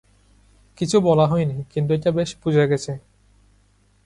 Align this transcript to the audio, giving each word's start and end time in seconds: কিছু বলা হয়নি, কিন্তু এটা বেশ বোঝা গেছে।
কিছু 0.77 0.97
বলা 1.01 1.25
হয়নি, 1.27 1.57
কিন্তু 1.73 1.91
এটা 1.93 2.09
বেশ 2.11 2.29
বোঝা 2.43 2.65
গেছে। 2.65 2.91